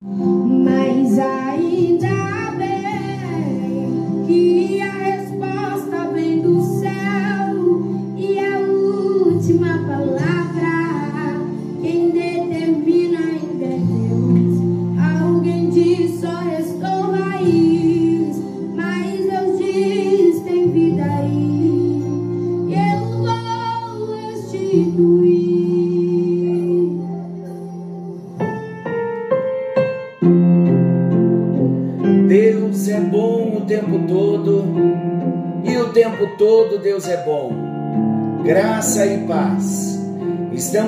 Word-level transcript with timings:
Mas 0.00 1.18
ainda 1.18 2.37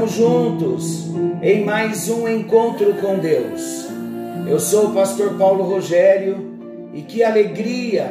Estamos 0.00 0.12
juntos 0.14 1.06
em 1.42 1.62
mais 1.62 2.08
um 2.08 2.26
encontro 2.26 2.94
com 2.94 3.18
Deus. 3.18 3.86
Eu 4.48 4.58
sou 4.58 4.86
o 4.86 4.94
pastor 4.94 5.36
Paulo 5.36 5.62
Rogério 5.62 6.58
e 6.94 7.02
que 7.02 7.22
alegria 7.22 8.10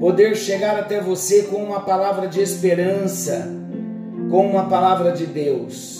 poder 0.00 0.34
chegar 0.34 0.78
até 0.78 0.98
você 0.98 1.42
com 1.42 1.62
uma 1.62 1.80
palavra 1.80 2.26
de 2.26 2.40
esperança, 2.40 3.46
com 4.30 4.46
uma 4.46 4.66
palavra 4.66 5.12
de 5.12 5.26
Deus. 5.26 5.98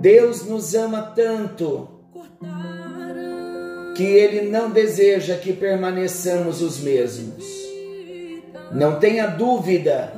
Deus 0.00 0.46
nos 0.46 0.76
ama 0.76 1.02
tanto 1.16 1.88
que 3.96 4.04
Ele 4.04 4.48
não 4.48 4.70
deseja 4.70 5.34
que 5.34 5.52
permaneçamos 5.52 6.62
os 6.62 6.78
mesmos. 6.78 7.44
Não 8.70 9.00
tenha 9.00 9.26
dúvida 9.26 10.12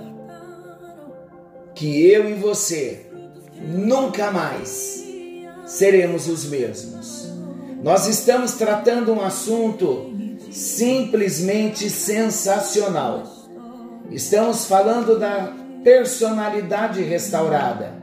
que 1.75 2.07
eu 2.07 2.29
e 2.29 2.35
você 2.35 3.10
nunca 3.61 4.31
mais 4.31 5.05
seremos 5.67 6.29
os 6.29 6.45
mesmos. 6.47 7.29
Nós 7.83 8.07
estamos 8.07 8.53
tratando 8.55 9.13
um 9.13 9.21
assunto 9.21 10.13
simplesmente 10.51 11.89
sensacional. 11.89 13.23
Estamos 14.11 14.67
falando 14.67 15.19
da 15.19 15.55
personalidade 15.85 17.03
restaurada. 17.03 17.95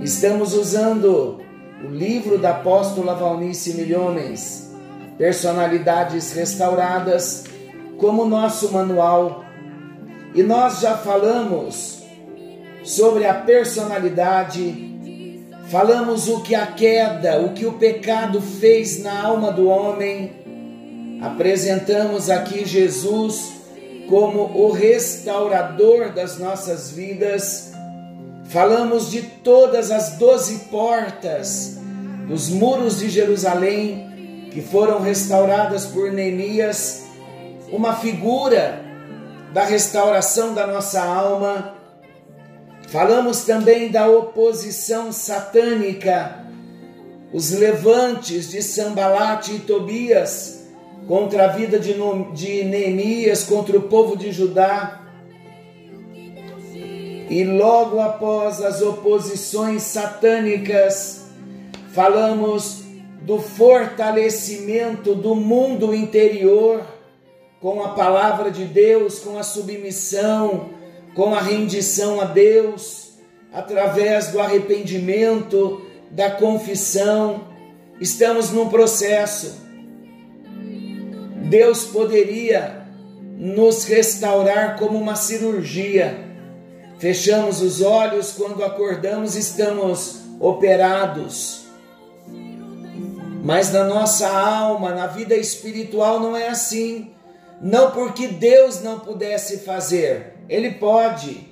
Estamos 0.00 0.52
usando 0.54 1.40
o 1.82 1.88
livro 1.88 2.38
da 2.38 2.50
apóstola 2.50 3.14
Valnice 3.14 3.74
Milhomens, 3.74 4.70
Personalidades 5.16 6.32
Restauradas, 6.32 7.44
como 7.98 8.26
nosso 8.26 8.72
manual. 8.72 9.44
E 10.34 10.42
nós 10.42 10.80
já 10.80 10.98
falamos 10.98 11.95
sobre 12.86 13.26
a 13.26 13.34
personalidade, 13.34 15.42
falamos 15.68 16.28
o 16.28 16.40
que 16.40 16.54
a 16.54 16.68
queda, 16.68 17.40
o 17.40 17.52
que 17.52 17.66
o 17.66 17.72
pecado 17.72 18.40
fez 18.40 19.02
na 19.02 19.22
alma 19.22 19.50
do 19.50 19.66
homem. 19.66 20.30
Apresentamos 21.20 22.30
aqui 22.30 22.64
Jesus 22.64 23.54
como 24.08 24.56
o 24.56 24.70
restaurador 24.70 26.12
das 26.12 26.38
nossas 26.38 26.92
vidas. 26.92 27.72
Falamos 28.44 29.10
de 29.10 29.22
todas 29.22 29.90
as 29.90 30.16
doze 30.16 30.66
portas 30.70 31.78
dos 32.28 32.48
muros 32.48 33.00
de 33.00 33.08
Jerusalém 33.08 34.48
que 34.52 34.62
foram 34.62 35.00
restauradas 35.00 35.86
por 35.86 36.12
Neemias, 36.12 37.04
uma 37.72 37.96
figura 37.96 38.80
da 39.52 39.64
restauração 39.64 40.54
da 40.54 40.68
nossa 40.68 41.02
alma. 41.02 41.75
Falamos 42.88 43.44
também 43.44 43.90
da 43.90 44.08
oposição 44.08 45.10
satânica, 45.10 46.44
os 47.32 47.50
levantes 47.50 48.50
de 48.50 48.62
Sambalate 48.62 49.56
e 49.56 49.58
Tobias 49.58 50.68
contra 51.08 51.44
a 51.44 51.48
vida 51.48 51.78
de, 51.78 51.94
de 52.32 52.64
Neemias, 52.64 53.42
contra 53.44 53.76
o 53.76 53.82
povo 53.82 54.16
de 54.16 54.30
Judá. 54.30 55.02
E 57.28 57.44
logo 57.44 58.00
após 58.00 58.62
as 58.62 58.80
oposições 58.80 59.82
satânicas, 59.82 61.26
falamos 61.92 62.84
do 63.22 63.40
fortalecimento 63.40 65.12
do 65.12 65.34
mundo 65.34 65.92
interior 65.92 66.84
com 67.60 67.82
a 67.82 67.88
palavra 67.88 68.48
de 68.48 68.64
Deus, 68.64 69.18
com 69.18 69.36
a 69.36 69.42
submissão, 69.42 70.75
com 71.16 71.34
a 71.34 71.40
rendição 71.40 72.20
a 72.20 72.26
Deus, 72.26 73.14
através 73.50 74.28
do 74.28 74.38
arrependimento, 74.38 75.80
da 76.10 76.30
confissão. 76.30 77.48
Estamos 77.98 78.50
num 78.50 78.68
processo. 78.68 79.56
Deus 81.48 81.86
poderia 81.86 82.86
nos 83.38 83.84
restaurar 83.84 84.78
como 84.78 84.98
uma 84.98 85.16
cirurgia. 85.16 86.22
Fechamos 86.98 87.62
os 87.62 87.80
olhos 87.80 88.32
quando 88.32 88.62
acordamos, 88.62 89.36
estamos 89.36 90.20
operados. 90.38 91.64
Mas 93.42 93.72
na 93.72 93.84
nossa 93.84 94.28
alma, 94.28 94.92
na 94.92 95.06
vida 95.06 95.34
espiritual, 95.34 96.20
não 96.20 96.36
é 96.36 96.48
assim. 96.48 97.12
Não 97.60 97.90
porque 97.92 98.28
Deus 98.28 98.82
não 98.82 98.98
pudesse 98.98 99.58
fazer, 99.58 100.35
Ele 100.48 100.72
pode, 100.72 101.48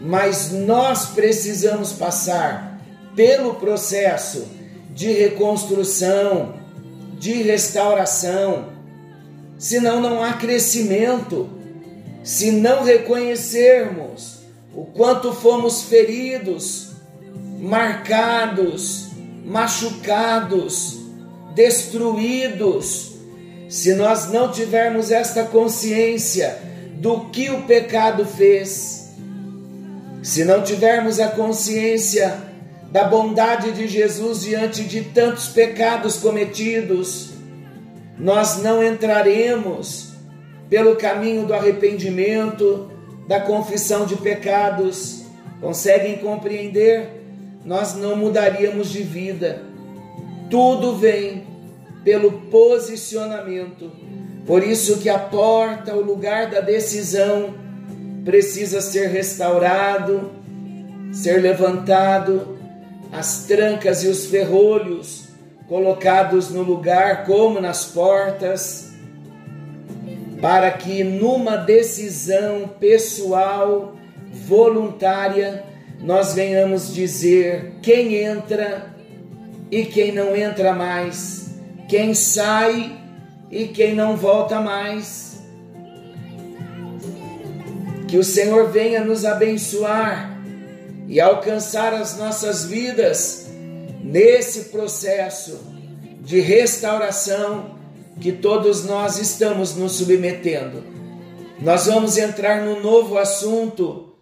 mas 0.00 0.52
nós 0.52 1.06
precisamos 1.06 1.92
passar 1.92 2.80
pelo 3.14 3.54
processo 3.54 4.46
de 4.90 5.12
reconstrução, 5.12 6.54
de 7.18 7.42
restauração, 7.42 8.72
senão 9.58 10.00
não 10.00 10.22
há 10.22 10.34
crescimento. 10.34 11.48
Se 12.22 12.50
não 12.50 12.82
reconhecermos 12.82 14.40
o 14.74 14.84
quanto 14.84 15.32
fomos 15.32 15.84
feridos, 15.84 16.88
marcados, 17.60 19.08
machucados, 19.44 20.98
destruídos, 21.54 23.12
se 23.68 23.94
nós 23.94 24.30
não 24.30 24.50
tivermos 24.50 25.10
esta 25.10 25.44
consciência 25.44 26.58
do 26.96 27.26
que 27.26 27.50
o 27.50 27.62
pecado 27.62 28.24
fez, 28.24 29.14
se 30.22 30.44
não 30.44 30.62
tivermos 30.62 31.20
a 31.20 31.28
consciência 31.28 32.36
da 32.90 33.04
bondade 33.04 33.72
de 33.72 33.86
Jesus 33.86 34.42
diante 34.42 34.82
de 34.84 35.02
tantos 35.02 35.48
pecados 35.48 36.16
cometidos, 36.16 37.30
nós 38.18 38.62
não 38.62 38.82
entraremos 38.82 40.14
pelo 40.70 40.96
caminho 40.96 41.46
do 41.46 41.54
arrependimento, 41.54 42.90
da 43.28 43.40
confissão 43.40 44.06
de 44.06 44.16
pecados. 44.16 45.24
Conseguem 45.60 46.18
compreender? 46.18 47.10
Nós 47.64 47.94
não 47.94 48.16
mudaríamos 48.16 48.90
de 48.90 49.02
vida. 49.02 49.62
Tudo 50.50 50.96
vem 50.96 51.44
pelo 52.02 52.32
posicionamento. 52.50 53.90
Por 54.46 54.62
isso 54.62 54.98
que 54.98 55.08
a 55.08 55.18
porta, 55.18 55.94
o 55.94 56.00
lugar 56.00 56.48
da 56.48 56.60
decisão, 56.60 57.54
precisa 58.24 58.80
ser 58.80 59.08
restaurado, 59.08 60.30
ser 61.12 61.42
levantado, 61.42 62.56
as 63.12 63.44
trancas 63.44 64.04
e 64.04 64.08
os 64.08 64.26
ferrolhos 64.26 65.26
colocados 65.68 66.50
no 66.50 66.62
lugar, 66.62 67.24
como 67.24 67.60
nas 67.60 67.86
portas, 67.86 68.92
para 70.40 70.70
que 70.70 71.02
numa 71.02 71.56
decisão 71.56 72.68
pessoal, 72.78 73.96
voluntária, 74.32 75.64
nós 76.00 76.34
venhamos 76.34 76.94
dizer 76.94 77.72
quem 77.82 78.16
entra 78.16 78.94
e 79.70 79.84
quem 79.84 80.12
não 80.12 80.36
entra 80.36 80.72
mais, 80.72 81.50
quem 81.88 82.14
sai 82.14 83.05
e 83.50 83.68
quem 83.68 83.94
não 83.94 84.16
volta 84.16 84.60
mais. 84.60 85.40
Que 88.08 88.18
o 88.18 88.24
Senhor 88.24 88.70
venha 88.70 89.04
nos 89.04 89.24
abençoar 89.24 90.40
e 91.08 91.20
alcançar 91.20 91.92
as 91.94 92.16
nossas 92.16 92.64
vidas 92.64 93.48
nesse 94.02 94.66
processo 94.66 95.58
de 96.20 96.40
restauração 96.40 97.76
que 98.20 98.32
todos 98.32 98.84
nós 98.84 99.18
estamos 99.18 99.74
nos 99.74 99.92
submetendo. 99.92 100.82
Nós 101.60 101.86
vamos 101.86 102.16
entrar 102.16 102.64
num 102.64 102.80
novo 102.80 103.18
assunto 103.18 104.14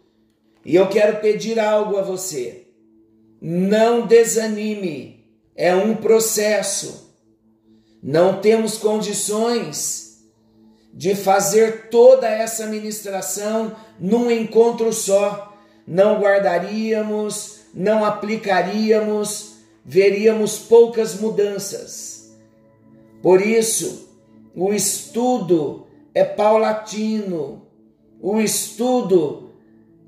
e 0.64 0.74
eu 0.76 0.88
quero 0.88 1.20
pedir 1.20 1.58
algo 1.58 1.96
a 1.96 2.02
você. 2.02 2.66
Não 3.40 4.06
desanime, 4.06 5.24
é 5.54 5.74
um 5.74 5.94
processo. 5.96 7.03
Não 8.06 8.38
temos 8.38 8.76
condições 8.76 10.18
de 10.92 11.14
fazer 11.14 11.88
toda 11.88 12.28
essa 12.28 12.66
ministração 12.66 13.74
num 13.98 14.30
encontro 14.30 14.92
só. 14.92 15.56
Não 15.86 16.20
guardaríamos, 16.20 17.60
não 17.72 18.04
aplicaríamos, 18.04 19.54
veríamos 19.82 20.58
poucas 20.58 21.18
mudanças. 21.18 22.36
Por 23.22 23.40
isso, 23.40 24.06
o 24.54 24.74
estudo 24.74 25.86
é 26.14 26.24
paulatino, 26.24 27.66
o 28.20 28.38
estudo 28.38 29.54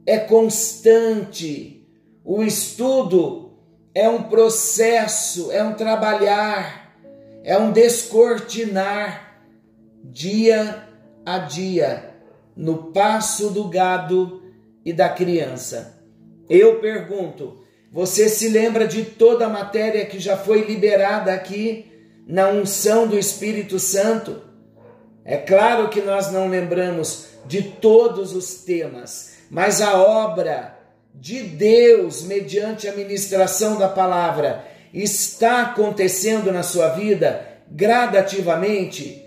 é 0.05 0.19
constante, 0.19 1.83
o 2.23 2.43
estudo 2.43 3.53
é 3.95 4.07
um 4.07 4.25
processo, 4.25 5.51
é 5.51 5.65
um 5.65 5.73
trabalhar, 5.73 6.86
é 7.47 7.57
um 7.57 7.71
descortinar 7.71 9.41
dia 10.03 10.83
a 11.25 11.39
dia 11.39 12.11
no 12.57 12.91
passo 12.91 13.51
do 13.51 13.69
gado 13.69 14.43
e 14.85 14.93
da 14.93 15.09
criança. 15.09 15.97
Eu 16.51 16.81
pergunto, 16.81 17.63
você 17.93 18.29
se 18.29 18.49
lembra 18.49 18.89
de 18.89 19.05
toda 19.05 19.47
a 19.47 19.49
matéria 19.49 20.05
que 20.05 20.19
já 20.19 20.37
foi 20.37 20.63
liberada 20.63 21.33
aqui 21.33 21.87
na 22.27 22.49
unção 22.49 23.07
do 23.07 23.17
Espírito 23.17 23.79
Santo? 23.79 24.43
É 25.25 25.37
claro 25.37 25.89
que 25.89 26.01
nós 26.01 26.33
não 26.33 26.49
lembramos 26.49 27.27
de 27.47 27.63
todos 27.63 28.35
os 28.35 28.65
temas, 28.65 29.37
mas 29.49 29.81
a 29.81 29.97
obra 29.97 30.77
de 31.15 31.45
Deus, 31.45 32.25
mediante 32.25 32.89
a 32.89 32.93
ministração 32.93 33.79
da 33.79 33.89
palavra, 33.89 34.65
está 35.03 35.63
acontecendo 35.63 36.53
na 36.53 36.63
sua 36.63 36.89
vida 36.89 37.47
gradativamente. 37.71 39.25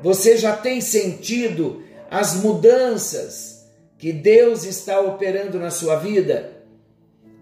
Você 0.00 0.36
já 0.36 0.56
tem 0.56 0.80
sentido 0.80 1.82
as 2.10 2.34
mudanças 2.34 3.68
que 3.98 4.12
Deus 4.12 4.64
está 4.64 5.00
operando 5.00 5.58
na 5.58 5.70
sua 5.70 5.96
vida? 5.96 6.52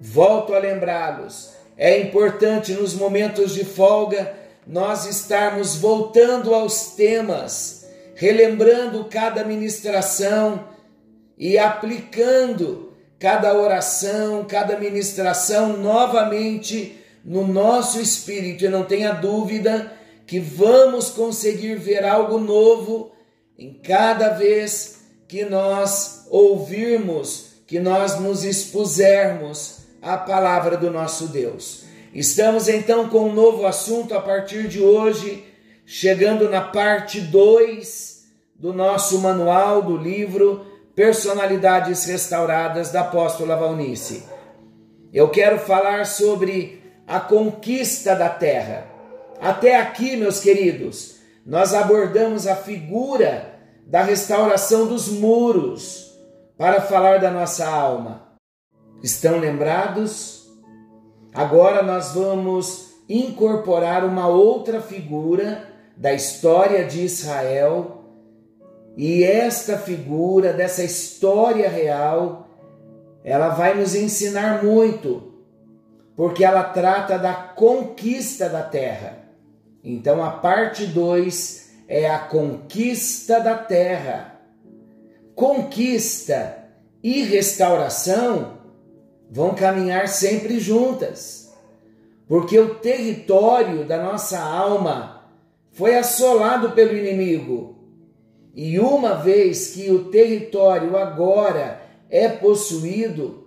Volto 0.01 0.55
a 0.55 0.59
lembrá-los. 0.59 1.51
É 1.77 2.01
importante 2.01 2.73
nos 2.73 2.95
momentos 2.95 3.53
de 3.55 3.65
folga 3.65 4.33
nós 4.67 5.07
estarmos 5.07 5.77
voltando 5.77 6.55
aos 6.55 6.95
temas 6.95 7.77
relembrando 8.17 9.05
cada 9.05 9.45
ministração 9.45 10.65
e 11.39 11.59
aplicando 11.59 12.95
cada 13.19 13.55
oração, 13.55 14.45
cada 14.49 14.79
ministração 14.79 15.77
novamente 15.77 16.99
no 17.27 17.47
nosso 17.47 18.01
espírito. 18.01 18.65
E 18.65 18.69
não 18.69 18.85
tenha 18.85 19.13
dúvida 19.13 19.93
que 20.27 20.39
vamos 20.39 21.11
conseguir 21.11 21.75
ver 21.75 22.05
algo 22.05 22.39
novo 22.39 23.11
em 23.59 23.75
cada 23.75 24.31
vez 24.31 25.01
que 25.27 25.45
nós 25.45 26.27
ouvirmos, 26.31 27.57
que 27.67 27.81
nós 27.81 28.21
nos 28.21 28.45
expusermos 28.45 29.79
à 30.01 30.17
palavra 30.17 30.77
do 30.77 30.91
nosso 30.91 31.27
Deus. 31.27 31.85
Estamos 32.15 32.69
então 32.69 33.09
com 33.09 33.29
um 33.29 33.35
novo 33.35 33.67
assunto 33.67 34.15
a 34.15 34.21
partir 34.21 34.69
de 34.69 34.81
hoje 34.81 35.45
chegando 35.85 36.49
na 36.49 36.61
parte 36.61 37.21
2 37.21 38.25
do 38.55 38.73
nosso 38.73 39.21
manual 39.21 39.83
do 39.83 39.97
livro 39.97 40.67
Personalidades 40.95 42.05
Restauradas 42.07 42.91
da 42.91 43.03
Apóstola 43.03 43.55
Valnice. 43.55 44.25
Eu 45.13 45.29
quero 45.29 45.59
falar 45.59 46.07
sobre 46.07 46.76
a 47.07 47.21
conquista 47.21 48.15
da 48.17 48.29
terra. 48.29 48.87
Até 49.41 49.81
aqui, 49.81 50.17
meus 50.17 50.41
queridos, 50.41 51.17
nós 51.45 51.73
abordamos 51.73 52.47
a 52.47 52.57
figura 52.57 53.55
da 53.87 54.03
restauração 54.03 54.87
dos 54.87 55.09
muros 55.09 56.13
para 56.59 56.81
falar 56.81 57.21
da 57.21 57.31
nossa 57.31 57.69
alma. 57.69 58.23
Estão 59.03 59.39
lembrados? 59.39 60.51
Agora 61.33 61.83
nós 61.83 62.13
vamos 62.13 62.97
incorporar 63.09 64.05
uma 64.05 64.27
outra 64.27 64.81
figura 64.81 65.69
da 65.97 66.13
história 66.13 66.85
de 66.85 67.05
Israel. 67.05 68.05
E 68.97 69.23
esta 69.23 69.79
figura 69.79 70.53
dessa 70.53 70.83
história 70.83 71.69
real, 71.69 72.49
ela 73.23 73.51
vai 73.51 73.75
nos 73.75 73.95
ensinar 73.95 74.65
muito, 74.65 75.36
porque 76.17 76.43
ela 76.43 76.65
trata 76.65 77.19
da 77.19 77.35
conquista 77.35 78.49
da 78.49 78.63
terra. 78.63 79.19
Então 79.85 80.25
a 80.25 80.31
parte 80.31 80.87
2 80.87 81.71
é 81.87 82.09
a 82.09 82.19
conquista 82.19 83.39
da 83.39 83.55
terra. 83.55 84.41
Conquista 85.35 86.65
e 87.03 87.23
restauração 87.23 88.57
vão 89.31 89.55
caminhar 89.55 90.09
sempre 90.09 90.59
juntas, 90.59 91.53
porque 92.27 92.59
o 92.59 92.77
território 92.77 93.85
da 93.85 94.03
nossa 94.03 94.41
alma 94.41 95.31
foi 95.71 95.95
assolado 95.95 96.71
pelo 96.73 96.97
inimigo. 96.97 97.77
E 98.55 98.81
uma 98.81 99.15
vez 99.17 99.73
que 99.73 99.91
o 99.91 100.05
território 100.05 100.97
agora 100.97 101.83
é 102.09 102.27
possuído, 102.29 103.46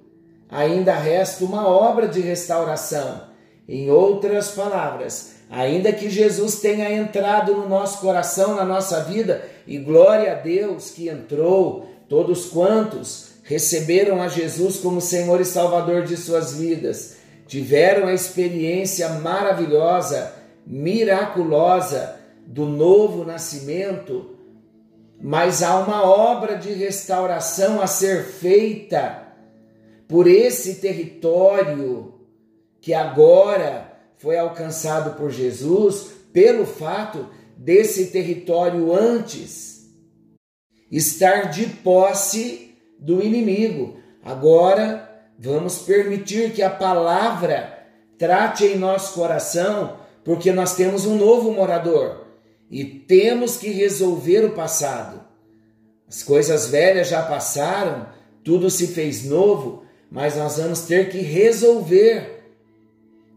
ainda 0.50 0.94
resta 0.96 1.46
uma 1.46 1.68
obra 1.68 2.08
de 2.08 2.20
restauração. 2.22 3.30
Em 3.68 3.92
outras 3.92 4.50
palavras, 4.52 5.36
ainda 5.50 5.94
que 5.94 6.10
Jesus 6.10 6.60
tenha 6.60 6.92
entrado 6.92 7.54
no 7.54 7.70
nosso 7.70 8.00
coração, 8.00 8.56
na 8.56 8.66
nossa 8.66 9.04
vida, 9.04 9.44
e 9.68 9.78
glória 9.78 10.32
a 10.32 10.36
Deus 10.36 10.90
que 10.90 11.08
entrou, 11.08 11.88
todos 12.08 12.46
quantos 12.46 13.30
receberam 13.44 14.22
a 14.22 14.28
Jesus 14.28 14.78
como 14.78 15.00
Senhor 15.00 15.40
e 15.40 15.46
Salvador 15.46 16.04
de 16.04 16.18
suas 16.18 16.54
vidas, 16.54 17.18
tiveram 17.48 18.08
a 18.08 18.14
experiência 18.14 19.10
maravilhosa, 19.10 20.34
miraculosa 20.66 22.16
do 22.46 22.66
novo 22.66 23.24
nascimento, 23.24 24.36
mas 25.22 25.62
há 25.62 25.78
uma 25.78 26.04
obra 26.04 26.56
de 26.58 26.74
restauração 26.74 27.82
a 27.82 27.88
ser 27.88 28.24
feita 28.24 29.29
por 30.10 30.26
esse 30.26 30.76
território 30.76 32.16
que 32.82 32.96
agora 32.96 33.94
foi 34.18 34.40
alcançado 34.40 35.16
por 35.16 35.30
Jesus, 35.30 36.08
pelo 36.34 36.66
fato 36.66 37.30
desse 37.56 38.08
território 38.08 38.92
antes 38.92 39.88
estar 40.92 41.52
de 41.52 41.68
posse 41.68 42.76
do 42.98 43.22
inimigo. 43.22 44.00
Agora 44.24 45.08
vamos 45.38 45.78
permitir 45.80 46.54
que 46.54 46.64
a 46.64 46.72
palavra 46.72 47.86
trate 48.18 48.66
em 48.66 48.80
nosso 48.80 49.14
coração, 49.14 50.00
porque 50.26 50.52
nós 50.52 50.76
temos 50.76 51.06
um 51.06 51.18
novo 51.18 51.52
morador 51.52 52.26
e 52.72 52.84
temos 52.84 53.58
que 53.58 53.70
resolver 53.70 54.44
o 54.44 54.54
passado. 54.54 55.22
As 56.08 56.24
coisas 56.24 56.68
velhas 56.68 57.10
já 57.10 57.22
passaram, 57.22 58.08
tudo 58.44 58.72
se 58.72 58.88
fez 58.88 59.24
novo, 59.24 59.88
mas 60.12 60.36
nós 60.36 60.58
vamos 60.58 60.82
ter 60.82 61.10
que 61.10 61.20
resolver 61.20 62.44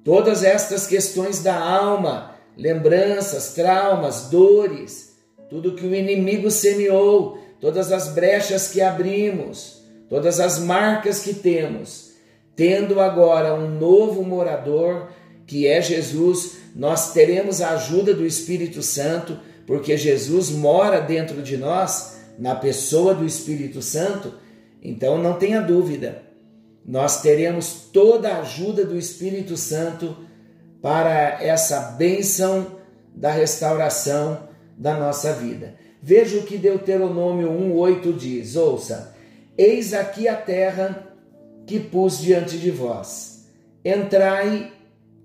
todas 0.04 0.42
estas 0.42 0.86
questões 0.86 1.42
da 1.42 1.56
alma, 1.56 2.34
lembranças, 2.56 3.52
traumas, 3.54 4.28
dores, 4.30 5.16
tudo 5.48 5.74
que 5.74 5.86
o 5.86 5.94
inimigo 5.94 6.50
semeou, 6.50 7.38
todas 7.60 7.92
as 7.92 8.08
brechas 8.08 8.68
que 8.68 8.80
abrimos, 8.80 9.82
todas 10.08 10.40
as 10.40 10.58
marcas 10.58 11.20
que 11.20 11.34
temos, 11.34 12.12
tendo 12.56 13.00
agora 13.00 13.54
um 13.54 13.68
novo 13.68 14.22
morador 14.22 15.10
que 15.46 15.66
é 15.66 15.82
Jesus, 15.82 16.56
nós 16.74 17.12
teremos 17.12 17.60
a 17.60 17.70
ajuda 17.70 18.14
do 18.14 18.24
Espírito 18.24 18.82
Santo, 18.82 19.38
porque 19.66 19.96
Jesus 19.96 20.50
mora 20.50 21.00
dentro 21.00 21.42
de 21.42 21.56
nós, 21.56 22.20
na 22.38 22.54
pessoa 22.54 23.14
do 23.14 23.26
Espírito 23.26 23.82
Santo. 23.82 24.32
Então 24.82 25.18
não 25.18 25.34
tenha 25.34 25.60
dúvida, 25.60 26.22
nós 26.84 27.22
teremos 27.22 27.88
toda 27.92 28.32
a 28.32 28.40
ajuda 28.40 28.84
do 28.84 28.98
Espírito 28.98 29.56
Santo 29.56 30.16
para 30.80 31.42
essa 31.42 31.92
bênção 31.92 32.78
da 33.14 33.30
restauração 33.30 34.48
da 34.76 34.98
nossa 34.98 35.32
vida. 35.32 35.76
Veja 36.02 36.38
o 36.38 36.42
que 36.42 36.58
Deuteronômio 36.58 37.48
1,8 37.48 38.16
diz: 38.16 38.56
Ouça, 38.56 39.14
eis 39.56 39.94
aqui 39.94 40.26
a 40.26 40.34
terra 40.34 41.06
que 41.66 41.78
pus 41.78 42.18
diante 42.18 42.58
de 42.58 42.70
vós. 42.70 43.46
Entrai 43.84 44.72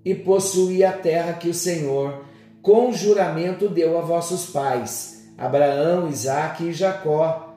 e 0.04 0.14
possuí 0.14 0.84
a 0.84 0.92
terra 0.92 1.32
que 1.32 1.48
o 1.48 1.54
Senhor, 1.54 2.24
com 2.62 2.92
juramento, 2.92 3.68
deu 3.68 3.98
a 3.98 4.02
vossos 4.02 4.46
pais, 4.46 5.24
Abraão, 5.36 6.08
Isaque 6.08 6.64
e 6.64 6.72
Jacó, 6.72 7.56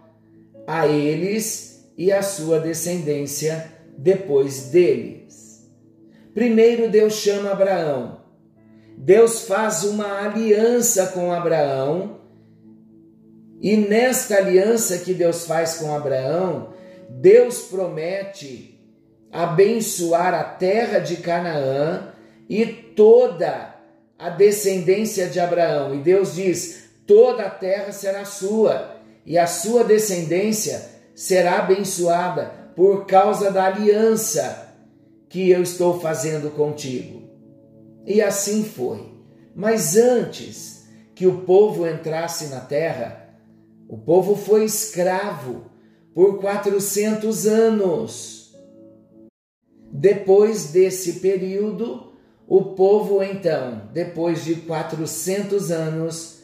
a 0.65 0.87
eles 0.87 1.87
e 1.97 2.11
a 2.11 2.23
sua 2.23 2.59
descendência 2.59 3.80
depois 4.01 4.71
deles. 4.71 5.69
Primeiro 6.33 6.89
Deus 6.89 7.13
chama 7.13 7.51
Abraão, 7.51 8.21
Deus 8.97 9.43
faz 9.43 9.83
uma 9.83 10.25
aliança 10.25 11.07
com 11.07 11.31
Abraão, 11.31 12.19
e 13.61 13.77
nesta 13.77 14.37
aliança 14.37 14.97
que 14.99 15.13
Deus 15.13 15.45
faz 15.45 15.75
com 15.75 15.93
Abraão, 15.93 16.73
Deus 17.09 17.59
promete 17.63 18.79
abençoar 19.31 20.33
a 20.33 20.43
terra 20.43 20.97
de 20.97 21.17
Canaã 21.17 22.11
e 22.49 22.65
toda 22.65 23.75
a 24.17 24.29
descendência 24.29 25.27
de 25.27 25.39
Abraão. 25.39 25.93
E 25.93 25.99
Deus 25.99 26.35
diz: 26.35 26.89
toda 27.05 27.43
a 27.43 27.49
terra 27.51 27.91
será 27.91 28.25
sua, 28.25 28.95
e 29.23 29.37
a 29.37 29.45
sua 29.45 29.83
descendência 29.83 30.89
será 31.13 31.59
abençoada 31.59 32.60
por 32.81 33.05
causa 33.05 33.51
da 33.51 33.65
aliança 33.65 34.73
que 35.29 35.51
eu 35.51 35.61
estou 35.61 35.99
fazendo 35.99 36.49
contigo. 36.49 37.29
E 38.07 38.19
assim 38.23 38.63
foi. 38.63 39.19
Mas 39.55 39.95
antes 39.95 40.89
que 41.13 41.27
o 41.27 41.41
povo 41.41 41.87
entrasse 41.87 42.47
na 42.47 42.59
terra, 42.59 43.37
o 43.87 43.99
povo 43.99 44.35
foi 44.35 44.65
escravo 44.65 45.65
por 46.15 46.41
400 46.41 47.45
anos. 47.45 48.51
Depois 49.91 50.71
desse 50.71 51.19
período, 51.19 52.13
o 52.47 52.73
povo 52.73 53.21
então, 53.21 53.91
depois 53.93 54.43
de 54.43 54.55
400 54.55 55.69
anos, 55.69 56.39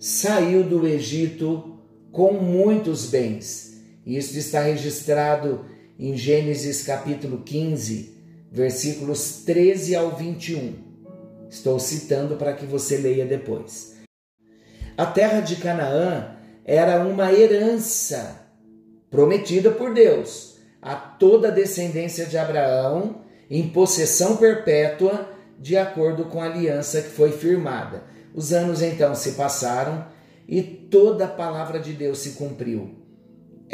saiu 0.00 0.64
do 0.64 0.84
Egito 0.84 1.78
com 2.10 2.32
muitos 2.32 3.06
bens. 3.06 3.73
Isso 4.06 4.38
está 4.38 4.60
registrado 4.60 5.64
em 5.98 6.16
Gênesis 6.16 6.82
capítulo 6.82 7.42
15, 7.42 8.14
versículos 8.52 9.42
13 9.44 9.96
ao 9.96 10.14
21. 10.14 10.74
Estou 11.48 11.78
citando 11.78 12.36
para 12.36 12.52
que 12.52 12.66
você 12.66 12.98
leia 12.98 13.24
depois. 13.24 13.94
A 14.96 15.06
terra 15.06 15.40
de 15.40 15.56
Canaã 15.56 16.36
era 16.64 17.04
uma 17.04 17.32
herança 17.32 18.46
prometida 19.10 19.70
por 19.70 19.94
Deus 19.94 20.58
a 20.82 20.94
toda 20.94 21.48
a 21.48 21.50
descendência 21.50 22.26
de 22.26 22.36
Abraão 22.36 23.22
em 23.50 23.68
possessão 23.68 24.36
perpétua, 24.36 25.30
de 25.58 25.78
acordo 25.78 26.26
com 26.26 26.42
a 26.42 26.46
aliança 26.46 27.00
que 27.00 27.08
foi 27.08 27.32
firmada. 27.32 28.02
Os 28.34 28.52
anos 28.52 28.82
então 28.82 29.14
se 29.14 29.32
passaram 29.32 30.06
e 30.46 30.62
toda 30.62 31.24
a 31.24 31.28
palavra 31.28 31.80
de 31.80 31.94
Deus 31.94 32.18
se 32.18 32.32
cumpriu. 32.32 33.03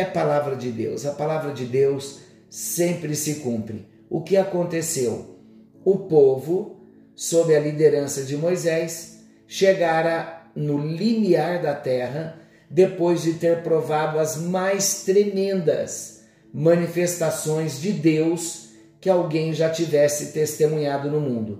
É 0.00 0.04
palavra 0.06 0.56
de 0.56 0.70
Deus, 0.70 1.04
a 1.04 1.12
palavra 1.12 1.52
de 1.52 1.66
Deus 1.66 2.20
sempre 2.48 3.14
se 3.14 3.34
cumpre. 3.40 3.86
O 4.08 4.22
que 4.22 4.34
aconteceu? 4.34 5.36
O 5.84 5.98
povo, 5.98 6.80
sob 7.14 7.54
a 7.54 7.60
liderança 7.60 8.22
de 8.22 8.34
Moisés, 8.34 9.18
chegara 9.46 10.46
no 10.56 10.78
limiar 10.78 11.60
da 11.60 11.74
terra 11.74 12.40
depois 12.70 13.20
de 13.20 13.34
ter 13.34 13.62
provado 13.62 14.18
as 14.18 14.38
mais 14.38 15.02
tremendas 15.02 16.22
manifestações 16.50 17.78
de 17.78 17.92
Deus 17.92 18.70
que 19.02 19.10
alguém 19.10 19.52
já 19.52 19.68
tivesse 19.68 20.32
testemunhado 20.32 21.10
no 21.10 21.20
mundo. 21.20 21.58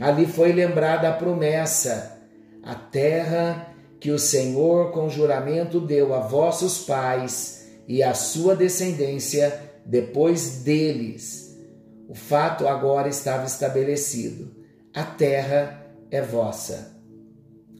Ali 0.00 0.26
foi 0.26 0.52
lembrada 0.52 1.08
a 1.08 1.12
promessa: 1.12 2.18
a 2.64 2.74
terra 2.74 3.73
que 4.04 4.10
o 4.10 4.18
Senhor 4.18 4.92
com 4.92 5.08
juramento 5.08 5.80
deu 5.80 6.12
a 6.12 6.20
vossos 6.20 6.84
pais 6.84 7.70
e 7.88 8.02
à 8.02 8.12
sua 8.12 8.54
descendência 8.54 9.58
depois 9.86 10.62
deles. 10.62 11.58
O 12.06 12.14
fato 12.14 12.68
agora 12.68 13.08
estava 13.08 13.46
estabelecido: 13.46 14.54
a 14.92 15.04
terra 15.04 15.90
é 16.10 16.20
vossa. 16.20 17.00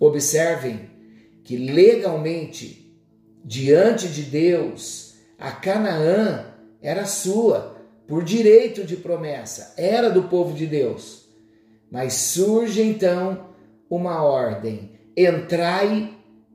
Observem 0.00 0.88
que 1.42 1.58
legalmente, 1.58 2.98
diante 3.44 4.08
de 4.08 4.22
Deus, 4.22 5.16
a 5.38 5.52
Canaã 5.52 6.54
era 6.80 7.04
sua, 7.04 7.76
por 8.08 8.24
direito 8.24 8.82
de 8.82 8.96
promessa, 8.96 9.74
era 9.76 10.08
do 10.08 10.22
povo 10.22 10.54
de 10.54 10.66
Deus. 10.66 11.28
Mas 11.90 12.14
surge 12.14 12.80
então 12.80 13.50
uma 13.90 14.24
ordem: 14.24 14.92
entrai 15.14 16.13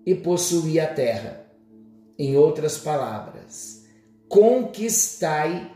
e 0.10 0.16
possuí 0.16 0.80
a 0.80 0.88
terra. 0.88 1.46
Em 2.18 2.36
outras 2.36 2.80
palavras, 2.80 3.86
conquistai 4.28 5.72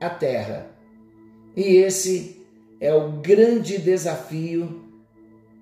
a 0.00 0.08
terra. 0.08 0.70
E 1.54 1.76
esse 1.76 2.46
é 2.80 2.94
o 2.94 3.10
grande 3.20 3.76
desafio 3.76 4.88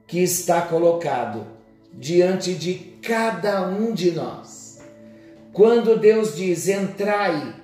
que 0.06 0.20
está 0.20 0.62
colocado 0.62 1.48
diante 1.92 2.54
de 2.54 2.74
cada 3.02 3.68
um 3.68 3.92
de 3.92 4.12
nós. 4.12 4.80
Quando 5.52 5.98
Deus 5.98 6.36
diz 6.36 6.68
entrai 6.68 7.56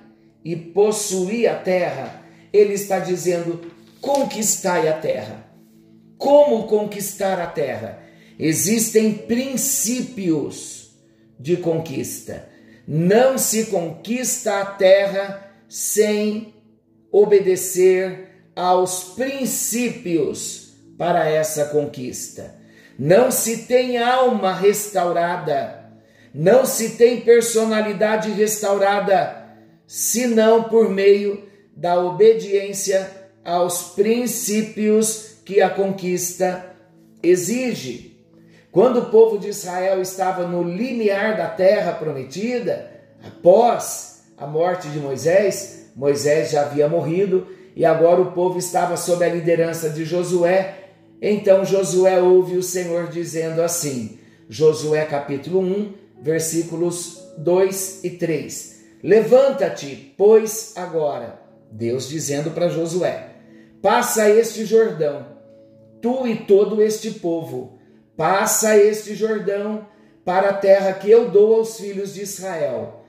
e 0.43 0.57
possuí 0.57 1.47
a 1.47 1.55
terra, 1.55 2.21
Ele 2.51 2.73
está 2.73 2.99
dizendo 2.99 3.61
conquistai 4.01 4.89
a 4.89 4.99
terra. 4.99 5.45
Como 6.17 6.67
conquistar 6.67 7.39
a 7.39 7.47
terra? 7.47 8.08
Existem 8.39 9.11
princípios 9.13 10.91
de 11.37 11.57
conquista. 11.57 12.47
Não 12.87 13.37
se 13.37 13.65
conquista 13.65 14.61
a 14.61 14.65
terra 14.65 15.51
sem 15.67 16.53
obedecer 17.11 18.29
aos 18.55 19.03
princípios 19.15 20.73
para 20.97 21.29
essa 21.29 21.65
conquista. 21.65 22.55
Não 22.97 23.29
se 23.29 23.59
tem 23.63 23.97
alma 23.97 24.53
restaurada, 24.53 25.91
não 26.33 26.65
se 26.65 26.91
tem 26.91 27.21
personalidade 27.21 28.31
restaurada, 28.31 29.53
senão 29.85 30.63
por 30.63 30.89
meio 30.89 31.43
da 31.75 31.99
obediência 32.01 33.09
aos 33.43 33.93
princípios 33.95 35.41
que 35.43 35.61
a 35.61 35.69
conquista 35.69 36.73
exige. 37.21 38.18
Quando 38.71 38.99
o 38.99 39.05
povo 39.05 39.39
de 39.39 39.49
Israel 39.49 39.99
estava 40.01 40.47
no 40.47 40.63
limiar 40.63 41.35
da 41.35 41.47
terra 41.47 41.93
prometida, 41.93 42.91
após 43.25 44.23
a 44.37 44.45
morte 44.45 44.87
de 44.89 44.99
Moisés, 44.99 45.91
Moisés 45.95 46.51
já 46.51 46.61
havia 46.61 46.87
morrido 46.87 47.47
e 47.75 47.83
agora 47.83 48.21
o 48.21 48.31
povo 48.31 48.59
estava 48.59 48.95
sob 48.95 49.25
a 49.25 49.33
liderança 49.33 49.89
de 49.89 50.05
Josué, 50.05 50.75
então 51.21 51.65
Josué 51.65 52.21
ouve 52.21 52.57
o 52.57 52.63
Senhor 52.63 53.07
dizendo 53.07 53.61
assim, 53.61 54.19
Josué 54.47 55.03
capítulo 55.05 55.59
1, 55.59 55.93
versículos 56.21 57.33
2 57.37 58.03
e 58.03 58.11
3. 58.11 58.79
Levanta-te, 59.01 60.13
pois 60.17 60.73
agora, 60.75 61.41
Deus 61.71 62.07
dizendo 62.07 62.51
para 62.51 62.69
Josué: 62.69 63.29
Passa 63.81 64.29
este 64.29 64.65
Jordão, 64.65 65.25
tu 66.01 66.27
e 66.27 66.35
todo 66.35 66.81
este 66.81 67.11
povo, 67.11 67.78
passa 68.19 68.75
este 68.75 69.15
Jordão 69.15 69.87
para 70.25 70.49
a 70.49 70.53
terra 70.53 70.91
que 70.91 71.09
eu 71.09 71.31
dou 71.31 71.55
aos 71.55 71.79
filhos 71.79 72.13
de 72.13 72.23
Israel. 72.23 73.05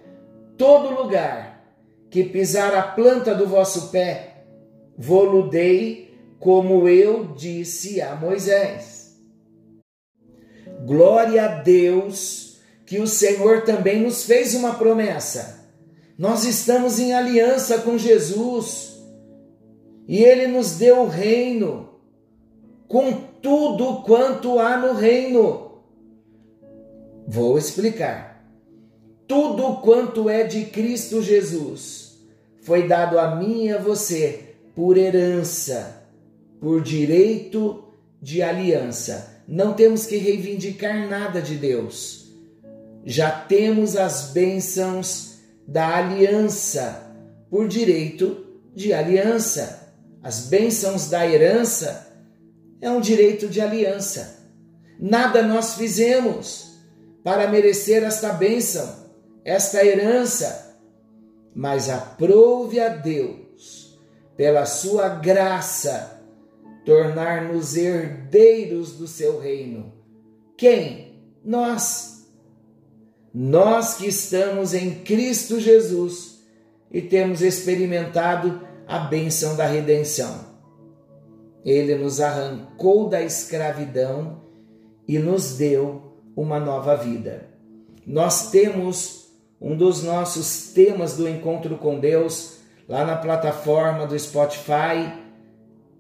Todo 0.57 0.95
lugar 0.95 1.64
que 2.09 2.23
pisar 2.23 2.73
a 2.76 2.83
planta 2.83 3.35
do 3.35 3.45
vosso 3.45 3.90
pé, 3.90 4.45
vou-lo 4.97 5.50
como 6.38 6.88
eu 6.88 7.35
disse 7.35 8.00
a 8.00 8.14
Moisés. 8.14 9.17
Glória 10.87 11.45
a 11.45 11.49
Deus 11.61 12.61
que 12.87 13.00
o 13.00 13.07
Senhor 13.09 13.64
também 13.64 14.00
nos 14.00 14.23
fez 14.23 14.55
uma 14.55 14.75
promessa. 14.75 15.69
Nós 16.17 16.45
estamos 16.45 17.00
em 17.00 17.14
aliança 17.14 17.79
com 17.79 17.99
Jesus 17.99 18.97
e 20.07 20.23
ele 20.23 20.47
nos 20.47 20.76
deu 20.76 21.00
o 21.00 21.09
reino 21.09 21.99
com 22.87 23.30
tudo 23.42 24.02
quanto 24.02 24.59
há 24.59 24.76
no 24.76 24.94
reino. 24.94 25.82
Vou 27.26 27.56
explicar. 27.59 28.44
Tudo 29.26 29.76
quanto 29.82 30.28
é 30.28 30.44
de 30.44 30.64
Cristo 30.66 31.23
Jesus 31.23 32.18
foi 32.62 32.88
dado 32.88 33.18
a 33.18 33.37
mim 33.37 33.66
e 33.66 33.73
a 33.73 33.78
você 33.78 34.56
por 34.75 34.97
herança 34.97 36.00
por 36.61 36.82
direito 36.82 37.82
de 38.20 38.42
aliança. 38.42 39.42
Não 39.49 39.73
temos 39.73 40.06
que 40.06 40.18
reivindicar 40.18 41.09
nada 41.09 41.40
de 41.40 41.56
Deus. 41.56 42.30
Já 43.04 43.30
temos 43.30 43.97
as 43.97 44.30
bênçãos 44.32 45.38
da 45.66 45.97
aliança 45.97 47.11
por 47.49 47.66
direito 47.66 48.44
de 48.75 48.92
aliança. 48.92 49.94
As 50.23 50.47
bênçãos 50.47 51.09
da 51.09 51.26
herança 51.26 52.09
é 52.81 52.91
um 52.91 53.01
direito 53.01 53.49
de 53.49 53.61
aliança. 53.61 54.39
Nada 54.99 55.43
nós 55.43 55.75
fizemos 55.75 56.79
para 57.23 57.49
merecer 57.49 58.03
esta 58.03 58.33
bênção, 58.33 59.11
esta 59.45 59.85
herança, 59.85 60.79
mas 61.55 61.89
aprouve 61.89 62.81
a 62.81 62.89
Deus, 62.89 63.99
pela 64.37 64.65
sua 64.65 65.09
graça, 65.09 66.23
tornar-nos 66.85 67.77
herdeiros 67.77 68.93
do 68.93 69.07
seu 69.07 69.39
reino. 69.39 69.93
Quem? 70.57 71.23
Nós. 71.45 72.27
Nós 73.33 73.95
que 73.95 74.09
estamos 74.09 74.75
em 74.75 75.03
Cristo 75.03 75.61
Jesus 75.61 76.41
e 76.91 77.01
temos 77.01 77.43
experimentado 77.43 78.61
a 78.87 78.99
bênção 78.99 79.55
da 79.55 79.67
redenção. 79.67 80.50
Ele 81.64 81.95
nos 81.95 82.21
arrancou 82.21 83.09
da 83.09 83.23
escravidão 83.23 84.43
e 85.07 85.19
nos 85.19 85.57
deu 85.57 86.17
uma 86.37 86.59
nova 86.59 86.97
vida. 86.97 87.49
Nós 88.07 88.50
temos 88.50 89.31
um 89.61 89.76
dos 89.76 90.02
nossos 90.02 90.73
temas 90.73 91.17
do 91.17 91.29
encontro 91.29 91.76
com 91.76 91.99
Deus 91.99 92.59
lá 92.88 93.05
na 93.05 93.17
plataforma 93.17 94.07
do 94.07 94.19
Spotify, 94.19 95.21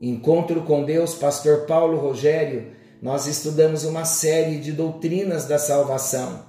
Encontro 0.02 0.62
com 0.62 0.82
Deus, 0.82 1.14
Pastor 1.14 1.66
Paulo 1.66 1.98
Rogério. 1.98 2.68
Nós 3.02 3.26
estudamos 3.26 3.84
uma 3.84 4.06
série 4.06 4.56
de 4.58 4.72
doutrinas 4.72 5.44
da 5.44 5.58
salvação. 5.58 6.46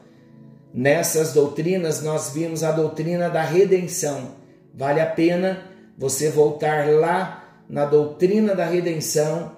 Nessas 0.74 1.34
doutrinas, 1.34 2.02
nós 2.02 2.32
vimos 2.34 2.64
a 2.64 2.72
doutrina 2.72 3.30
da 3.30 3.42
redenção. 3.42 4.36
Vale 4.74 5.02
a 5.02 5.06
pena 5.06 5.66
você 5.98 6.30
voltar 6.30 6.88
lá 6.88 7.41
na 7.72 7.86
doutrina 7.86 8.54
da 8.54 8.66
redenção 8.66 9.56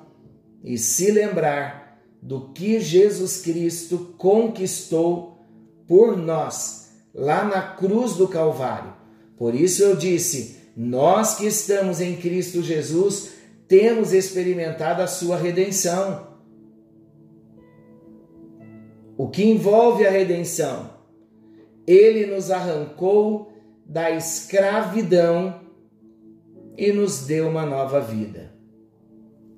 e 0.64 0.78
se 0.78 1.10
lembrar 1.10 2.00
do 2.22 2.50
que 2.54 2.80
Jesus 2.80 3.42
Cristo 3.42 4.14
conquistou 4.20 5.40
por 5.88 6.16
nós 6.16 6.92
lá 7.12 7.44
na 7.44 7.62
cruz 7.76 8.14
do 8.14 8.28
Calvário. 8.28 8.94
Por 9.36 9.56
isso 9.56 9.82
eu 9.82 9.96
disse: 9.96 10.58
nós 10.78 11.36
que 11.36 11.48
estamos 11.48 12.00
em 12.00 12.16
Cristo 12.16 12.62
Jesus 12.62 13.32
temos 13.68 14.14
experimentado 14.14 15.02
a 15.02 15.08
sua 15.08 15.36
redenção. 15.36 16.28
O 19.18 19.28
que 19.28 19.44
envolve 19.44 20.06
a 20.06 20.12
redenção? 20.12 20.92
Ele 21.86 22.28
nos 22.28 22.52
arrancou 22.52 23.52
da 23.86 24.12
escravidão 24.12 25.62
e 26.78 26.92
nos 26.92 27.26
deu 27.26 27.48
uma 27.48 27.66
nova 27.66 28.00
vida. 28.00 28.52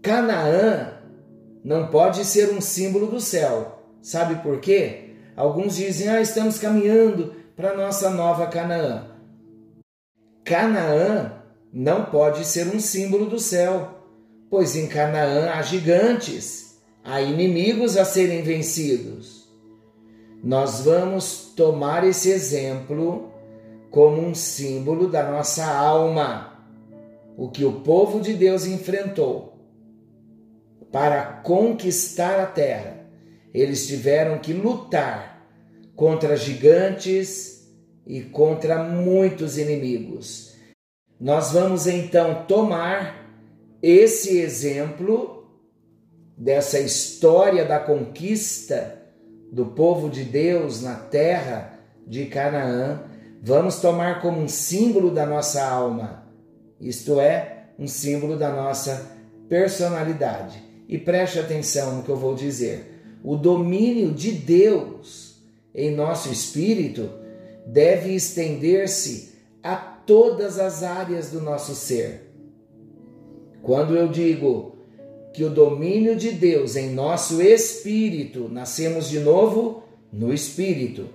Canaã 0.02 1.00
não 1.64 1.88
pode 1.88 2.24
ser 2.26 2.54
um 2.54 2.62
símbolo 2.62 3.08
do 3.08 3.20
céu. 3.20 3.84
Sabe 4.02 4.36
por 4.44 4.60
quê? 4.60 5.16
Alguns 5.36 5.76
dizem: 5.76 6.10
"Ah, 6.10 6.22
estamos 6.22 6.60
caminhando 6.60 7.34
para 7.56 7.76
nossa 7.76 8.10
nova 8.10 8.48
Canaã". 8.48 9.08
Canaã 10.44 11.42
não 11.74 12.06
pode 12.06 12.46
ser 12.46 12.68
um 12.68 12.80
símbolo 12.80 13.26
do 13.26 13.40
céu, 13.40 13.96
pois 14.50 14.76
em 14.76 14.88
Canaã 14.88 15.50
há 15.52 15.62
gigantes, 15.64 16.80
há 17.04 17.20
inimigos 17.20 17.98
a 17.98 18.06
serem 18.06 18.44
vencidos. 18.44 19.50
Nós 20.44 20.82
vamos 20.82 21.54
tomar 21.56 22.04
esse 22.04 22.30
exemplo 22.30 23.32
como 23.90 24.22
um 24.22 24.36
símbolo 24.36 25.08
da 25.08 25.24
nossa 25.24 25.66
alma 25.66 26.55
o 27.38 27.50
que 27.50 27.66
o 27.66 27.82
povo 27.82 28.22
de 28.22 28.34
Deus 28.34 28.66
enfrentou 28.66 29.56
para 30.92 31.24
conquistar 31.44 32.40
a 32.40 32.46
terra. 32.46 33.06
Eles 33.54 33.88
tiveram 33.88 34.40
que 34.40 34.54
lutar 34.54 35.46
contra 35.96 36.38
gigantes 36.38 37.70
e 38.06 38.22
contra 38.22 38.84
muitos 38.84 39.58
inimigos. 39.58 40.54
Nós 41.20 41.52
vamos 41.52 41.88
então 41.88 42.46
tomar 42.46 43.30
esse 43.82 44.38
exemplo 44.38 45.50
dessa 46.38 46.80
história 46.80 47.66
da 47.66 47.80
conquista 47.80 49.02
do 49.52 49.68
povo 49.68 50.10
de 50.10 50.24
Deus 50.24 50.82
na 50.82 50.96
terra 50.96 51.80
de 52.06 52.26
Canaã, 52.26 53.04
vamos 53.42 53.80
tomar 53.80 54.22
como 54.22 54.42
um 54.42 54.48
símbolo 54.48 55.12
da 55.12 55.26
nossa 55.26 55.66
alma 55.66 56.25
isto 56.80 57.20
é, 57.20 57.70
um 57.78 57.88
símbolo 57.88 58.38
da 58.38 58.52
nossa 58.52 59.12
personalidade. 59.50 60.64
E 60.88 60.98
preste 60.98 61.40
atenção 61.40 61.98
no 61.98 62.04
que 62.04 62.10
eu 62.10 62.18
vou 62.18 62.36
dizer. 62.36 63.02
O 63.24 63.36
domínio 63.36 64.12
de 64.12 64.32
Deus 64.32 65.42
em 65.74 65.92
nosso 65.92 66.32
espírito 66.32 67.10
deve 67.66 68.14
estender-se 68.14 69.34
a 69.64 69.76
todas 69.76 70.60
as 70.60 70.84
áreas 70.84 71.32
do 71.32 71.42
nosso 71.42 71.74
ser. 71.74 72.32
Quando 73.64 73.98
eu 73.98 74.08
digo 74.08 74.76
que 75.34 75.44
o 75.44 75.50
domínio 75.50 76.16
de 76.16 76.32
Deus 76.32 76.76
em 76.76 76.92
nosso 76.92 77.42
espírito, 77.42 78.48
nascemos 78.48 79.10
de 79.10 79.20
novo 79.20 79.84
no 80.14 80.32
espírito. 80.32 81.10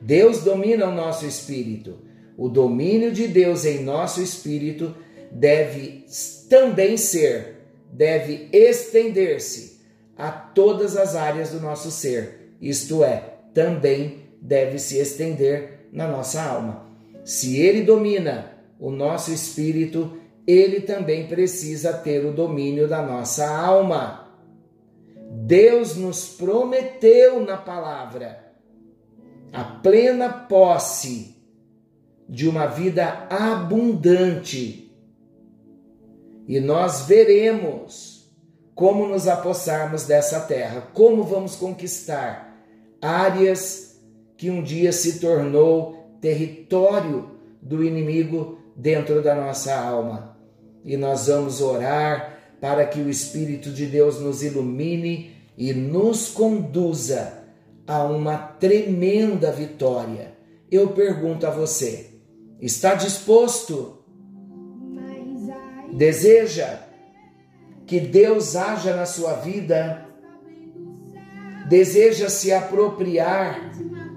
Deus 0.00 0.40
domina 0.40 0.88
o 0.88 0.94
nosso 0.94 1.26
espírito. 1.26 1.98
O 2.36 2.48
domínio 2.48 3.12
de 3.12 3.28
Deus 3.28 3.64
em 3.64 3.82
nosso 3.82 4.20
espírito 4.20 4.94
deve 5.30 6.04
também 6.48 6.96
ser, 6.96 7.66
deve 7.92 8.48
estender-se 8.52 9.80
a 10.16 10.30
todas 10.30 10.96
as 10.96 11.14
áreas 11.14 11.50
do 11.50 11.60
nosso 11.60 11.90
ser, 11.90 12.54
isto 12.60 13.04
é, 13.04 13.34
também 13.52 14.24
deve 14.40 14.78
se 14.78 14.98
estender 14.98 15.88
na 15.92 16.06
nossa 16.06 16.42
alma. 16.42 16.88
Se 17.24 17.60
ele 17.60 17.82
domina 17.82 18.52
o 18.78 18.90
nosso 18.90 19.32
espírito, 19.32 20.18
ele 20.46 20.80
também 20.80 21.26
precisa 21.26 21.92
ter 21.92 22.24
o 22.24 22.32
domínio 22.32 22.86
da 22.86 23.02
nossa 23.02 23.48
alma. 23.48 24.28
Deus 25.30 25.96
nos 25.96 26.28
prometeu 26.28 27.40
na 27.40 27.56
palavra 27.56 28.44
a 29.52 29.64
plena 29.64 30.28
posse 30.28 31.33
de 32.28 32.48
uma 32.48 32.66
vida 32.66 33.26
abundante. 33.30 34.92
E 36.46 36.60
nós 36.60 37.02
veremos 37.02 38.14
como 38.74 39.06
nos 39.06 39.28
apossarmos 39.28 40.04
dessa 40.04 40.40
terra, 40.40 40.88
como 40.92 41.22
vamos 41.22 41.54
conquistar 41.54 42.60
áreas 43.00 44.00
que 44.36 44.50
um 44.50 44.62
dia 44.62 44.92
se 44.92 45.20
tornou 45.20 46.16
território 46.20 47.30
do 47.62 47.84
inimigo 47.84 48.58
dentro 48.76 49.22
da 49.22 49.34
nossa 49.34 49.74
alma. 49.74 50.36
E 50.84 50.96
nós 50.96 51.28
vamos 51.28 51.60
orar 51.60 52.56
para 52.60 52.84
que 52.86 53.00
o 53.00 53.08
Espírito 53.08 53.70
de 53.70 53.86
Deus 53.86 54.20
nos 54.20 54.42
ilumine 54.42 55.32
e 55.56 55.72
nos 55.72 56.28
conduza 56.28 57.44
a 57.86 58.04
uma 58.04 58.36
tremenda 58.36 59.52
vitória. 59.52 60.32
Eu 60.70 60.88
pergunto 60.88 61.46
a 61.46 61.50
você, 61.50 62.13
Está 62.64 62.94
disposto? 62.94 63.98
Deseja 65.92 66.80
que 67.86 68.00
Deus 68.00 68.56
haja 68.56 68.96
na 68.96 69.04
sua 69.04 69.34
vida? 69.34 70.08
Deseja 71.68 72.30
se 72.30 72.54
apropriar 72.54 73.70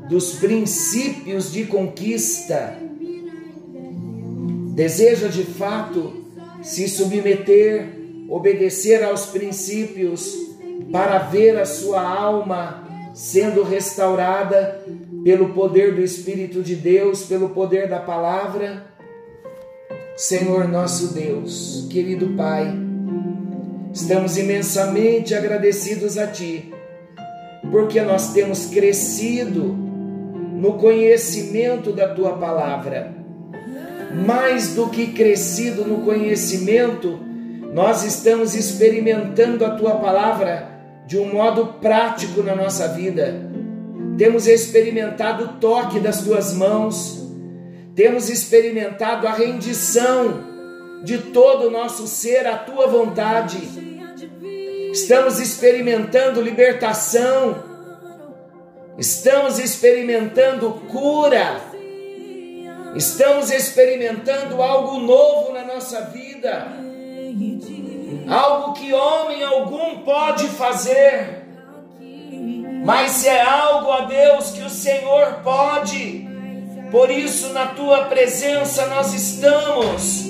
dos 0.10 0.36
princípios 0.36 1.52
de 1.52 1.66
conquista? 1.66 2.78
Deseja 4.74 5.28
de 5.28 5.44
fato 5.44 6.14
se 6.64 6.88
submeter, 6.88 8.26
obedecer 8.30 9.04
aos 9.04 9.26
princípios 9.26 10.34
para 10.90 11.18
ver 11.18 11.60
a 11.60 11.66
sua 11.66 12.02
alma 12.02 13.12
sendo 13.14 13.64
restaurada 13.64 14.86
pelo 15.28 15.50
poder 15.50 15.94
do 15.94 16.02
Espírito 16.02 16.64
de 16.64 16.74
Deus, 16.74 17.24
pelo 17.24 17.50
poder 17.50 17.90
da 17.90 18.00
palavra. 18.00 18.86
Senhor 20.16 20.70
nosso 20.70 21.14
Deus, 21.14 21.86
querido 21.90 22.30
Pai, 22.38 22.74
estamos 23.94 24.38
imensamente 24.38 25.36
agradecidos 25.36 26.18
a 26.18 26.28
Ti, 26.28 26.74
porque 27.70 28.02
nós 28.04 28.32
temos 28.32 28.68
crescido 28.68 29.66
no 29.66 30.76
conhecimento 30.76 31.92
da 31.92 32.08
Tua 32.08 32.38
palavra. 32.38 33.14
Mais 34.26 34.76
do 34.76 34.88
que 34.88 35.08
crescido 35.08 35.84
no 35.84 36.06
conhecimento, 36.06 37.20
nós 37.74 38.06
estamos 38.06 38.56
experimentando 38.56 39.66
a 39.66 39.72
Tua 39.72 39.96
palavra 39.98 40.70
de 41.06 41.18
um 41.18 41.34
modo 41.34 41.74
prático 41.82 42.42
na 42.42 42.56
nossa 42.56 42.88
vida 42.88 43.47
temos 44.18 44.48
experimentado 44.48 45.44
o 45.44 45.48
toque 45.60 46.00
das 46.00 46.22
tuas 46.22 46.54
mãos, 46.54 47.24
temos 47.96 48.30
experimentado 48.30 49.28
a 49.28 49.32
rendição 49.32 50.44
de 51.04 51.20
todo 51.20 51.68
o 51.68 51.72
nosso 51.72 52.08
ser 52.08 52.48
à 52.48 52.58
tua 52.58 52.88
vontade, 52.88 53.58
estamos 54.92 55.40
experimentando 55.40 56.42
libertação, 56.42 57.64
estamos 58.98 59.60
experimentando 59.60 60.72
cura, 60.90 61.62
estamos 62.96 63.52
experimentando 63.52 64.62
algo 64.62 65.00
novo 65.00 65.54
na 65.54 65.64
nossa 65.64 66.02
vida. 66.02 66.68
algo 68.28 68.74
que 68.74 68.94
homem 68.94 69.44
algum 69.44 70.00
pode 70.00 70.48
fazer, 70.48 71.47
mas 72.88 73.26
é 73.26 73.42
algo 73.42 73.92
a 73.92 74.06
Deus 74.06 74.52
que 74.52 74.62
o 74.62 74.70
Senhor 74.70 75.42
pode. 75.44 76.26
Por 76.90 77.12
isso, 77.12 77.50
na 77.50 77.66
tua 77.66 78.06
presença 78.06 78.86
nós 78.86 79.14
estamos 79.14 80.28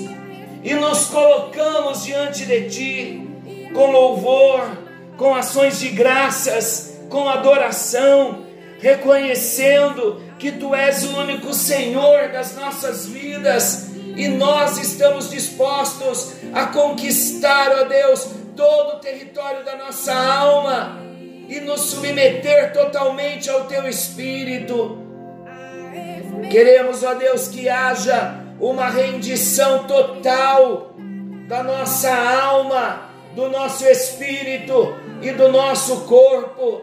e 0.64 0.74
nos 0.74 1.04
colocamos 1.04 2.02
diante 2.02 2.44
de 2.44 2.68
ti 2.68 3.28
com 3.72 3.92
louvor, 3.92 4.76
com 5.16 5.36
ações 5.36 5.78
de 5.78 5.90
graças, 5.90 6.98
com 7.08 7.28
adoração, 7.28 8.44
reconhecendo 8.80 10.20
que 10.36 10.50
tu 10.50 10.74
és 10.74 11.04
o 11.04 11.16
único 11.16 11.54
Senhor 11.54 12.30
das 12.32 12.56
nossas 12.56 13.06
vidas 13.06 13.90
e 14.16 14.26
nós 14.26 14.78
estamos 14.78 15.30
dispostos 15.30 16.32
a 16.52 16.66
conquistar, 16.66 17.70
ó 17.82 17.84
Deus, 17.84 18.26
todo 18.56 18.96
o 18.96 18.98
território 18.98 19.64
da 19.64 19.76
nossa 19.76 20.12
alma 20.12 21.06
e 21.48 21.60
nos 21.60 21.80
submeter 21.80 22.72
totalmente 22.72 23.48
ao 23.48 23.64
teu 23.64 23.88
espírito. 23.88 24.98
Queremos, 26.50 27.02
ó 27.02 27.14
Deus, 27.14 27.48
que 27.48 27.68
haja 27.68 28.44
uma 28.60 28.88
rendição 28.88 29.84
total 29.84 30.94
da 31.48 31.62
nossa 31.62 32.14
alma, 32.14 33.10
do 33.34 33.48
nosso 33.48 33.86
espírito 33.86 34.94
e 35.22 35.30
do 35.32 35.48
nosso 35.48 36.02
corpo. 36.02 36.82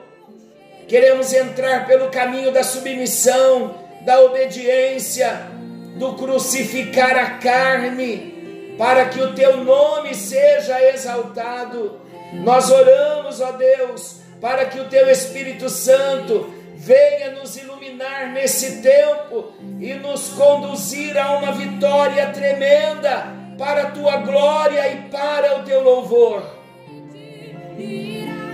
Queremos 0.88 1.32
entrar 1.32 1.86
pelo 1.86 2.10
caminho 2.10 2.52
da 2.52 2.64
submissão, 2.64 3.76
da 4.02 4.20
obediência, 4.22 5.48
do 5.98 6.14
crucificar 6.14 7.18
a 7.18 7.32
carne, 7.38 8.76
para 8.78 9.06
que 9.06 9.22
o 9.22 9.34
teu 9.34 9.58
nome 9.58 10.14
seja 10.14 10.82
exaltado. 10.90 12.00
Nós 12.34 12.70
oramos, 12.70 13.42
ó 13.42 13.52
Deus, 13.54 14.25
para 14.46 14.66
que 14.66 14.80
o 14.80 14.86
teu 14.86 15.10
Espírito 15.10 15.68
Santo 15.70 16.54
venha 16.76 17.32
nos 17.32 17.58
iluminar 17.58 18.32
nesse 18.32 18.80
tempo 18.80 19.52
e 19.82 19.96
nos 19.96 20.30
conduzir 20.30 21.18
a 21.18 21.36
uma 21.36 21.52
vitória 21.52 22.28
tremenda 22.28 23.26
para 23.58 23.82
a 23.82 23.90
tua 23.90 24.18
glória 24.18 24.88
e 24.88 25.10
para 25.10 25.58
o 25.58 25.64
teu 25.64 25.82
louvor. 25.82 26.44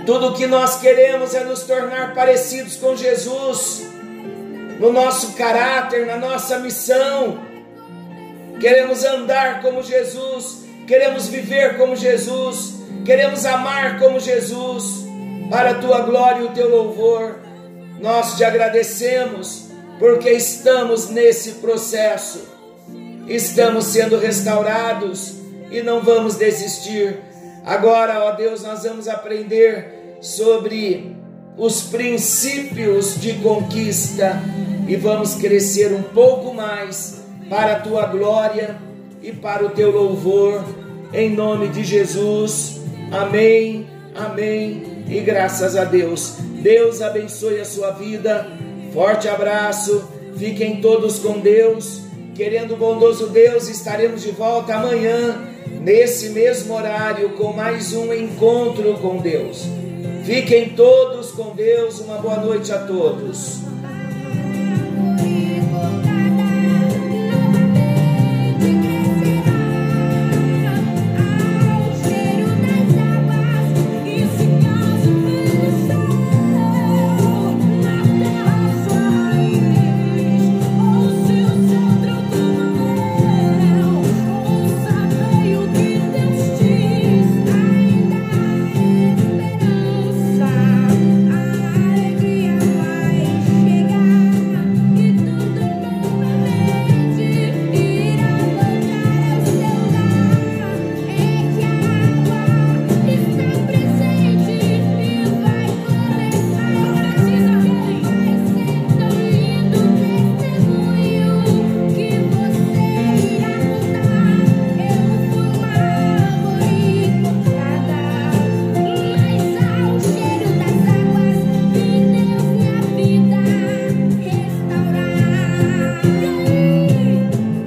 Tudo 0.06 0.28
o 0.28 0.34
que 0.34 0.46
nós 0.46 0.80
queremos 0.80 1.34
é 1.34 1.44
nos 1.44 1.64
tornar 1.64 2.14
parecidos 2.14 2.76
com 2.76 2.96
Jesus 2.96 3.86
no 4.80 4.90
nosso 4.90 5.34
caráter, 5.34 6.06
na 6.06 6.16
nossa 6.16 6.58
missão. 6.58 7.38
Queremos 8.58 9.04
andar 9.04 9.60
como 9.60 9.82
Jesus, 9.82 10.64
queremos 10.86 11.28
viver 11.28 11.76
como 11.76 11.94
Jesus, 11.94 12.76
queremos 13.04 13.44
amar 13.44 13.98
como 13.98 14.18
Jesus, 14.18 15.01
para 15.52 15.72
a 15.72 15.74
tua 15.74 16.00
glória 16.00 16.40
e 16.40 16.44
o 16.46 16.52
teu 16.52 16.70
louvor. 16.70 17.40
Nós 18.00 18.38
te 18.38 18.42
agradecemos 18.42 19.66
porque 19.98 20.30
estamos 20.30 21.10
nesse 21.10 21.52
processo, 21.56 22.48
estamos 23.28 23.84
sendo 23.84 24.18
restaurados 24.18 25.34
e 25.70 25.82
não 25.82 26.00
vamos 26.00 26.36
desistir. 26.36 27.18
Agora, 27.66 28.24
ó 28.24 28.32
Deus, 28.32 28.62
nós 28.62 28.82
vamos 28.84 29.06
aprender 29.06 30.16
sobre 30.22 31.14
os 31.58 31.82
princípios 31.82 33.20
de 33.20 33.34
conquista 33.34 34.42
e 34.88 34.96
vamos 34.96 35.34
crescer 35.34 35.92
um 35.92 36.02
pouco 36.02 36.54
mais 36.54 37.20
para 37.50 37.74
a 37.74 37.80
tua 37.80 38.06
glória 38.06 38.78
e 39.22 39.30
para 39.30 39.66
o 39.66 39.68
teu 39.68 39.90
louvor, 39.90 40.64
em 41.12 41.28
nome 41.28 41.68
de 41.68 41.84
Jesus. 41.84 42.80
Amém, 43.12 43.86
amém 44.16 44.91
e 45.12 45.20
graças 45.20 45.76
a 45.76 45.84
Deus. 45.84 46.36
Deus 46.62 47.02
abençoe 47.02 47.60
a 47.60 47.64
sua 47.64 47.90
vida. 47.90 48.46
Forte 48.92 49.28
abraço, 49.28 50.08
fiquem 50.36 50.80
todos 50.80 51.18
com 51.18 51.38
Deus. 51.38 52.02
Querendo 52.34 52.74
o 52.74 52.76
bondoso 52.76 53.28
Deus, 53.28 53.68
estaremos 53.68 54.22
de 54.22 54.30
volta 54.30 54.74
amanhã, 54.74 55.38
nesse 55.80 56.30
mesmo 56.30 56.74
horário, 56.74 57.30
com 57.30 57.52
mais 57.52 57.92
um 57.92 58.12
encontro 58.12 58.94
com 58.94 59.18
Deus. 59.18 59.64
Fiquem 60.24 60.70
todos 60.70 61.30
com 61.32 61.54
Deus. 61.54 62.00
Uma 62.00 62.16
boa 62.16 62.36
noite 62.36 62.72
a 62.72 62.78
todos. 62.78 63.71